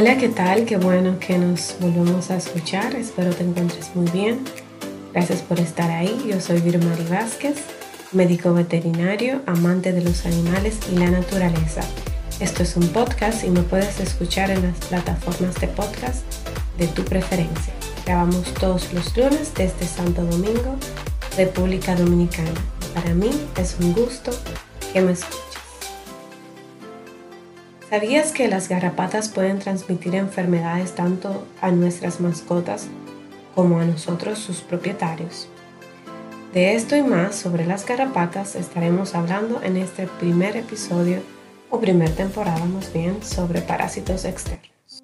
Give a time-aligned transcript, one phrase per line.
[0.00, 0.64] Hola, ¿qué tal?
[0.64, 2.94] Qué bueno que nos volvemos a escuchar.
[2.94, 4.44] Espero te encuentres muy bien.
[5.12, 6.24] Gracias por estar ahí.
[6.24, 7.56] Yo soy Virmari Vázquez,
[8.12, 11.80] médico veterinario, amante de los animales y la naturaleza.
[12.38, 16.24] Esto es un podcast y me puedes escuchar en las plataformas de podcast
[16.78, 17.72] de tu preferencia.
[18.06, 20.76] Grabamos todos los lunes desde Santo Domingo,
[21.36, 22.52] República Dominicana.
[22.94, 24.30] Para mí es un gusto
[24.92, 25.47] que me escuches.
[27.90, 32.86] ¿Sabías que las garrapatas pueden transmitir enfermedades tanto a nuestras mascotas
[33.54, 35.48] como a nosotros, sus propietarios?
[36.52, 41.22] De esto y más sobre las garrapatas estaremos hablando en este primer episodio
[41.70, 45.02] o primer temporada más bien sobre parásitos externos.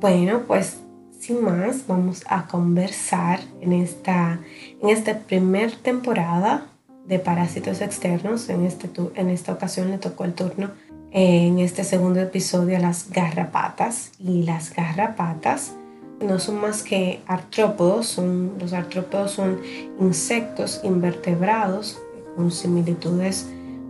[0.00, 0.78] Bueno, pues
[1.20, 4.40] sin más vamos a conversar en esta,
[4.82, 6.66] en esta primer temporada
[7.06, 8.48] de parásitos externos.
[8.48, 10.72] En, este, en esta ocasión le tocó el turno
[11.12, 14.12] en este segundo episodio las garrapatas.
[14.18, 15.72] Y las garrapatas
[16.20, 19.60] no son más que artrópodos, son, los artrópodos son
[20.00, 21.98] insectos invertebrados
[22.36, 23.46] con similitudes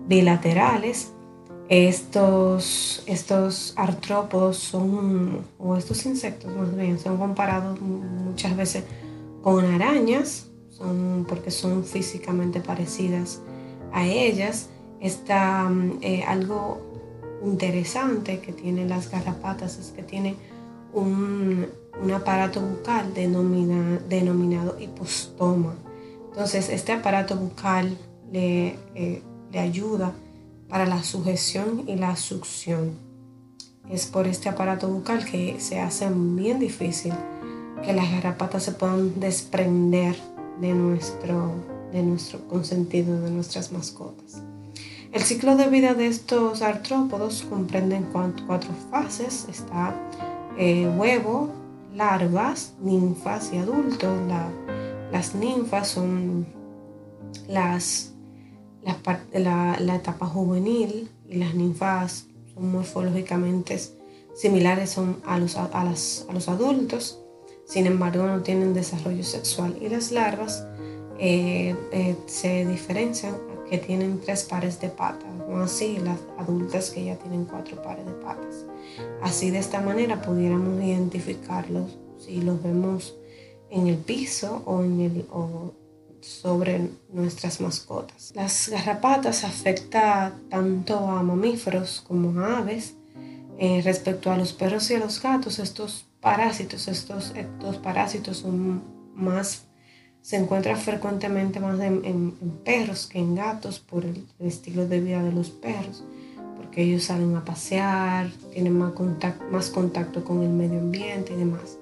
[0.09, 1.13] bilaterales.
[1.69, 8.85] Estos, estos artrópodos son, o estos insectos más bien, son comparados muchas veces
[9.43, 13.41] con arañas, son, porque son físicamente parecidas
[13.93, 14.69] a ellas.
[15.01, 15.71] Está
[16.03, 16.86] eh, algo
[17.47, 20.37] interesante que tienen las garrapatas es que tienen
[20.93, 21.67] un,
[22.15, 25.75] aparato bucal denominado hipostoma.
[26.31, 27.97] Entonces, este aparato bucal
[28.31, 30.13] le, eh, le ayuda
[30.69, 32.93] para la sujeción y la succión.
[33.89, 37.15] Es por este aparato bucal que se hace bien difícil
[37.85, 40.17] que las garrapatas se puedan desprender
[40.61, 41.53] de nuestro,
[41.93, 44.43] de nuestro consentido, de nuestras mascotas.
[45.17, 49.47] El ciclo de vida de estos artrópodos comprende cuatro fases.
[49.49, 49.95] Está
[50.59, 51.49] eh, huevo,
[51.95, 54.15] larvas, ninfas y adultos.
[55.11, 56.47] las ninfas son
[57.49, 58.13] las,
[59.33, 63.81] la, etapa juvenil y las ninfas son morfológicamente
[64.35, 65.85] similares a, los, a,
[66.35, 67.23] los adultos.
[67.65, 70.67] Sin embargo, no tienen desarrollo sexual y las larvas
[71.19, 73.35] eh, eh, se diferencian
[73.69, 78.07] que tienen tres pares de patas, no así las adultas que ya tienen cuatro pares
[78.07, 78.65] de patas.
[79.23, 83.17] Así de esta manera pudiéramos identificarlos si los vemos
[83.71, 85.73] en el piso o, en el, o
[86.21, 88.33] sobre nuestras mascotas.
[88.35, 92.95] Las garrapatas afectan tanto a mamíferos como a aves.
[93.59, 98.83] Eh, respecto a los perros y a los gatos, estos parásitos, estos, estos parásitos son
[99.15, 99.63] más
[100.27, 102.33] se encuentra frecuentemente más en,
[102.65, 106.03] perros que en gatos por el, estilo de vida de los perros,
[106.57, 111.37] porque ellos salen a pasear, tienen más contacto, más contacto con el medio ambiente y
[111.37, 111.79] demás.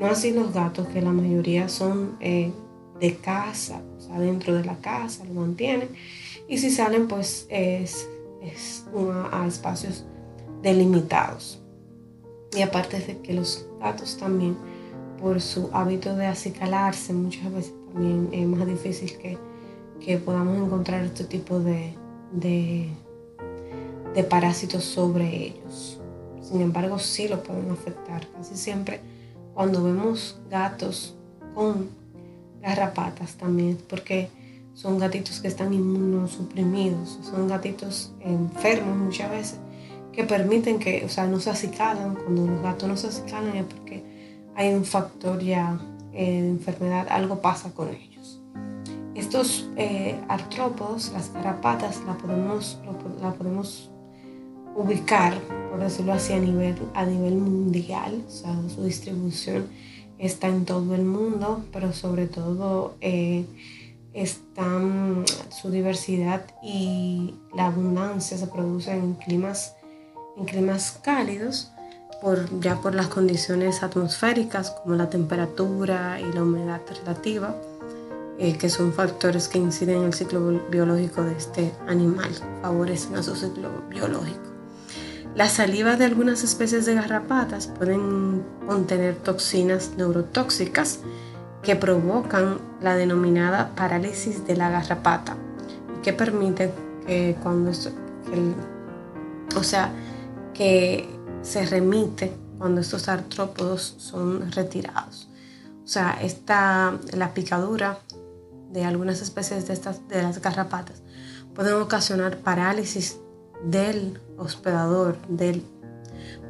[0.00, 2.52] No así los gatos, que la mayoría son eh,
[3.00, 5.90] de casa, o sea, dentro de la casa, lo mantienen,
[6.48, 8.08] y si salen, pues es,
[8.40, 8.86] es
[9.30, 10.06] a espacios
[10.62, 11.60] delimitados.
[12.56, 14.56] Y aparte de que los gatos también
[15.24, 21.24] por su hábito de acicalarse, muchas veces también es más difícil que, podamos encontrar este
[21.24, 21.94] tipo de,
[22.30, 22.90] de,
[24.28, 25.98] parásitos sobre ellos.
[26.42, 28.26] Sin embargo, sí lo pueden afectar.
[28.36, 29.00] Casi siempre
[29.54, 31.14] cuando vemos gatos
[31.54, 31.88] con
[32.60, 34.28] garrapatas también, porque
[34.74, 39.58] son gatitos que están inmunosuprimidos, son gatitos enfermos muchas veces,
[40.12, 42.14] que permiten que, o sea, no se acicalan.
[42.14, 44.13] Cuando los gatos no se acicalan es porque
[44.56, 45.78] hay un factor ya
[46.12, 48.40] de enfermedad, algo pasa con ellos.
[49.14, 52.78] Estos eh, artrópodos, las garrapatas, la podemos,
[53.20, 53.90] la podemos
[54.74, 55.38] ubicar,
[55.70, 59.66] por decirlo así, a nivel, a nivel mundial, o sea, su distribución
[60.18, 63.44] está en todo el mundo, pero sobre todo eh,
[65.50, 69.74] su diversidad y la abundancia se produce en climas,
[70.36, 71.73] en climas cálidos
[72.60, 77.54] ya por las condiciones atmosféricas como la temperatura y la humedad relativa,
[78.38, 82.30] eh, que son factores que inciden en el ciclo biológico de este animal,
[82.62, 84.40] favorecen a su ciclo biológico.
[85.34, 91.00] La saliva de algunas especies de garrapatas pueden contener toxinas neurotóxicas
[91.62, 95.36] que provocan la denominada parálisis de la garrapata
[96.04, 96.70] que permiten
[97.06, 97.72] que cuando
[99.56, 99.90] o sea,
[100.52, 101.08] que
[101.44, 105.28] se remite cuando estos artrópodos son retirados.
[105.84, 107.98] O sea, esta, la picadura
[108.72, 111.02] de algunas especies de, estas, de las garrapatas
[111.54, 113.18] pueden ocasionar parálisis
[113.62, 115.62] del hospedador, del,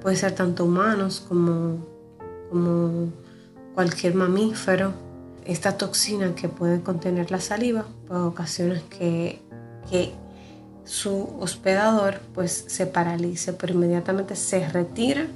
[0.00, 1.84] puede ser tanto humanos como,
[2.48, 3.08] como
[3.74, 4.92] cualquier mamífero.
[5.44, 9.42] Esta toxina que puede contener la saliva puede ocasionar que,
[9.90, 10.14] que
[10.84, 15.26] su hospedador pues se paralice, pero inmediatamente se retira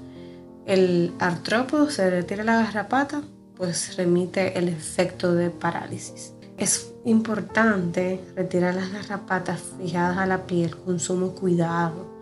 [0.67, 3.23] el artrópodo, se retira la garrapata,
[3.56, 6.35] pues remite el efecto de parálisis.
[6.59, 12.19] Es importante retirar las garrapatas fijadas a la piel con sumo cuidado.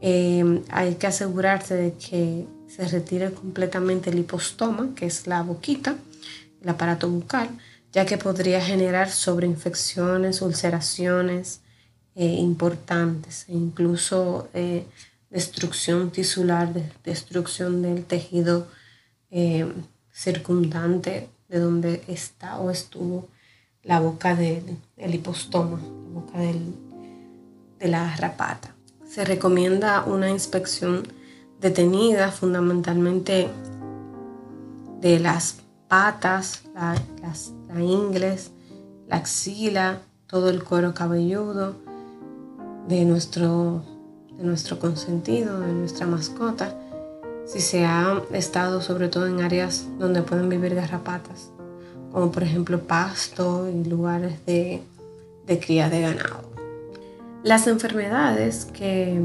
[0.00, 5.96] Eh, hay que asegurarse de que se retire completamente el hipostoma, que es la boquita,
[6.62, 7.48] el aparato bucal,
[7.92, 11.60] ya que podría generar sobreinfecciones, ulceraciones
[12.20, 14.84] eh, importantes e incluso eh,
[15.30, 16.68] destrucción tisular,
[17.04, 18.66] destrucción del tejido
[20.10, 23.28] circundante de donde está o estuvo
[23.84, 28.74] la boca del, hipostoma, la boca de la garrapata.
[29.06, 31.06] Se recomienda una inspección
[31.60, 33.48] detenida fundamentalmente
[35.00, 38.50] de las patas, la, las, la ingles,
[39.06, 41.86] la axila, todo el cuero cabelludo
[42.88, 43.82] de nuestro,
[44.36, 46.74] de nuestro consentido, de nuestra mascota,
[47.46, 51.50] si se ha estado sobre todo en áreas donde pueden vivir garrapatas
[52.12, 54.82] como por ejemplo pasto y lugares de,
[55.60, 56.48] cría de ganado.
[57.42, 59.20] Las enfermedades que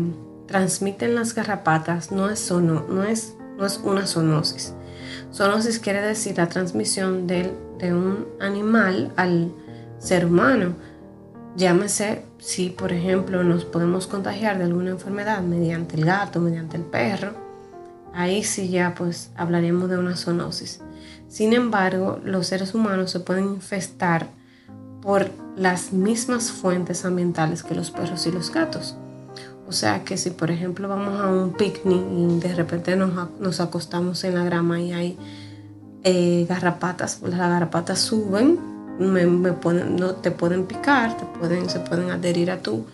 [0.47, 4.73] transmiten las garrapatas no es, no es, no es una zoonosis.
[5.33, 9.51] Zoonosis quiere decir la transmisión de, de un animal al
[9.97, 10.75] ser humano.
[11.55, 16.83] Llámese si, por ejemplo, nos podemos contagiar de alguna enfermedad mediante el gato, mediante el
[16.83, 17.33] perro.
[18.13, 20.81] Ahí sí ya pues hablaríamos de una zoonosis.
[21.27, 24.27] Sin embargo, los seres humanos se pueden infestar
[25.01, 28.95] por las mismas fuentes ambientales que los perros y los gatos.
[29.67, 34.23] O sea que si por ejemplo vamos a un picnic y de repente nos, acostamos
[34.23, 35.17] en la grama y hay
[36.03, 38.59] eh, garrapatas, las garrapatas suben,
[38.99, 42.85] me, no, te pueden picar, te pueden, se pueden adherir a tu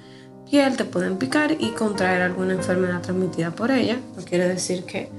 [0.49, 3.99] piel, te pueden picar y contraer alguna enfermedad transmitida por ella.
[4.15, 5.09] No quiere decir que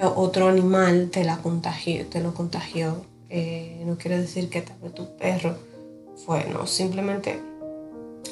[0.00, 3.04] otro animal te, la contagió, te lo contagió.
[3.28, 4.62] Eh, no quiere decir que
[4.94, 5.56] tu perro
[6.24, 7.40] fue, no, simplemente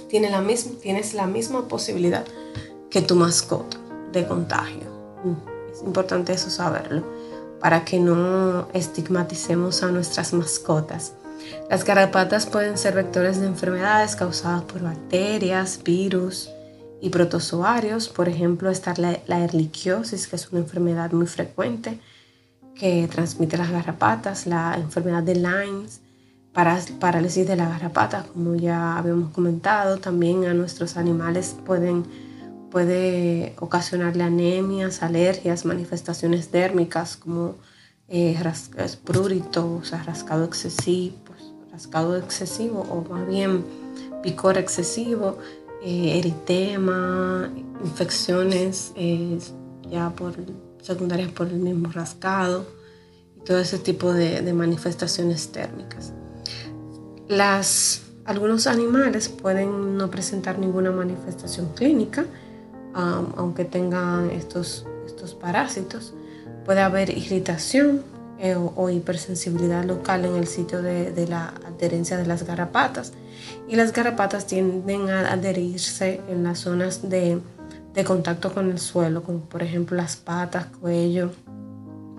[0.08, 2.25] tiene la misma, tienes la misma posibilidad
[2.90, 3.76] que tu mascota
[4.12, 4.84] de contagio.
[5.25, 7.04] Mm, es importante eso saberlo
[7.60, 11.14] para que no estigmaticemos a nuestras mascotas.
[11.70, 16.50] Las garrapatas pueden ser vectores de enfermedades causadas por bacterias, virus,
[17.04, 18.08] y protozoarios.
[18.08, 22.00] Por ejemplo, está la, la erliquiosis, que es una enfermedad muy frecuente
[22.75, 25.86] que transmite las garrapatas, la enfermedad de Lyme,
[26.98, 29.98] parálisis de la garrapata, como ya habíamos comentado.
[29.98, 32.04] También a nuestros animales pueden
[32.70, 37.54] puede ocasionarle anemias, alergias, manifestaciones dérmicas como
[38.08, 38.36] eh,
[39.04, 41.14] prurito, o sea, rascado excesivo,
[41.75, 43.65] rascado excesivo o más bien
[44.23, 45.38] picor excesivo,
[45.82, 47.51] eh, eritema,
[47.84, 49.41] infecciones eh,
[49.91, 50.34] ya por
[50.81, 52.65] secundarias por el mismo rascado
[53.37, 56.13] y todo ese tipo de, manifestaciones térmicas.
[57.27, 62.25] Las, algunos animales pueden no presentar ninguna manifestación clínica,
[62.94, 66.15] aunque tengan estos, estos parásitos.
[66.65, 68.03] Puede haber irritación
[68.38, 73.12] eh, o, hipersensibilidad local en el sitio de, la adherencia de las garrapatas
[73.69, 77.41] y las garrapatas tienden a adherirse en las zonas de,
[78.05, 81.31] contacto con el suelo, como por ejemplo las patas, cuello,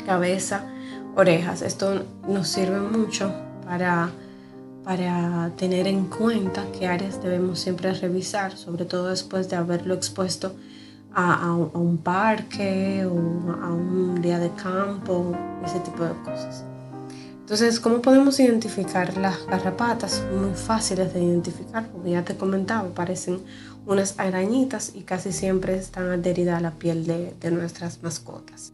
[0.06, 0.66] cabeza,
[1.16, 1.62] orejas.
[1.62, 3.34] Esto nos sirve mucho
[3.66, 4.10] para,
[4.86, 10.56] para tener en cuenta qué áreas debemos siempre revisar, sobre todo después de haberlo expuesto
[11.16, 13.12] a, un parque o
[13.52, 15.34] a un día de campo,
[15.66, 16.66] ese tipo de cosas.
[17.40, 20.24] Entonces, ¿cómo podemos identificar las garrapatas?
[20.36, 23.40] Muy fáciles de identificar, como ya te comentaba, parecen
[23.86, 28.74] unas arañitas y casi siempre están adheridas a la piel de, nuestras mascotas.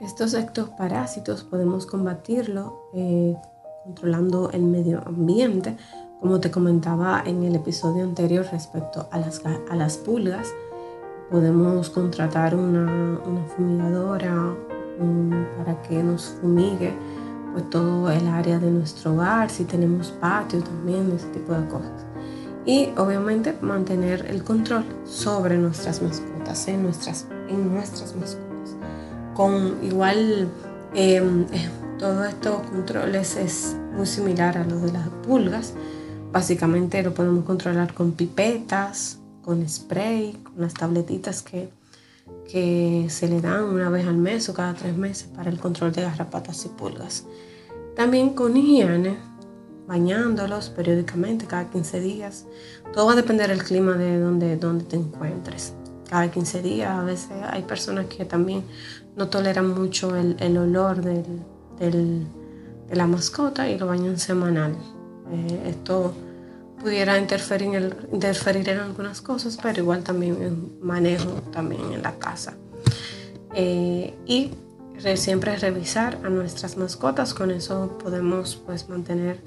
[0.00, 3.36] Estos ectoparásitos podemos combatirlo eh,
[3.84, 5.76] controlando el medio ambiente,
[6.20, 10.48] como te comentaba en el episodio anterior respecto a las, a las pulgas.
[11.32, 13.18] Podemos contratar una,
[13.56, 14.54] fumigadora
[15.56, 16.92] para que nos fumigue
[17.52, 22.04] pues todo el área de nuestro hogar, si tenemos patio también, ese tipo de cosas.
[22.64, 28.76] Y obviamente mantener el control sobre nuestras mascotas, en nuestras, en nuestras mascotas.
[29.34, 30.48] Con igual,
[30.94, 35.72] em, eh, todos estos controles es muy similar a los de las pulgas.
[36.30, 41.70] Básicamente lo podemos controlar con pipetas, con spray, con las tabletitas que,
[42.50, 45.92] que se le dan una vez al mes o cada tres meses para el control
[45.92, 47.24] de garrapatas y pulgas.
[47.96, 49.16] También con higiene,
[49.86, 52.46] bañándolos periódicamente, cada 15 días.
[52.94, 55.74] Todo va a depender del clima de donde, donde te encuentres.
[56.08, 58.64] Cada 15 días, a veces hay personas que también
[59.16, 62.26] no toleran mucho el, olor del,
[62.88, 64.76] de la mascota y lo bañan semanal.
[65.30, 66.14] Eh, esto
[66.82, 67.74] pudiera interferir
[68.68, 72.54] en, algunas cosas, pero igual también manejo también en la casa.
[73.54, 74.50] Eh, y
[75.16, 79.40] siempre revisar a nuestras mascotas, con eso podemos pues mantener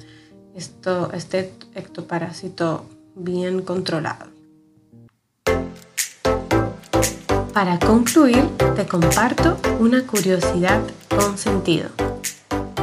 [0.55, 4.27] esto, este ectoparásito bien controlado.
[7.53, 11.89] Para concluir, te comparto una curiosidad con sentido.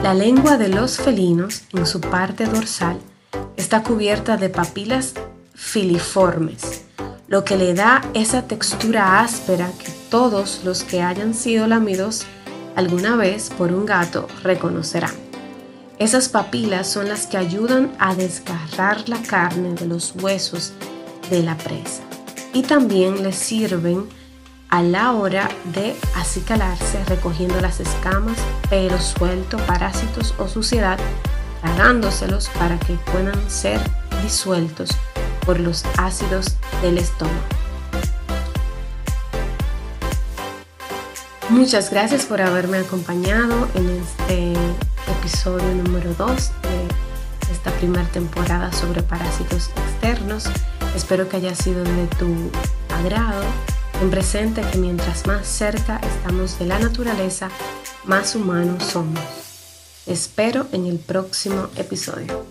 [0.02, 2.99] La lengua de los felinos, en su parte dorsal,
[3.62, 5.14] está cubierta de papilas
[5.54, 6.83] filiformes,
[7.28, 12.25] lo que le da esa textura áspera que todos los que hayan sido lamidos
[12.75, 15.14] alguna vez por un gato reconocerán.
[16.00, 20.73] Esas papilas son las que ayudan a desgarrar la carne de los huesos
[21.31, 22.02] de la presa
[22.52, 24.09] y también les sirven
[24.71, 28.38] a la hora de acicalarse recogiendo las escamas,
[28.69, 30.99] pelo suelto, parásitos o suciedad,
[31.62, 33.81] tragándoselos para que puedan ser
[34.23, 34.90] disueltos
[35.47, 37.38] por los ácidos del estómago.
[41.49, 44.52] Muchas gracias por haberme acompañado en este
[45.19, 50.45] episodio número 2 de esta primera temporada sobre parásitos externos.
[50.97, 52.50] Espero que haya sido de tu
[52.95, 53.42] agrado.
[54.00, 57.50] En presente que mientras más cerca estamos de la naturaleza,
[58.04, 59.51] más humanos somos.
[60.06, 62.44] Espero en el próximo episodio.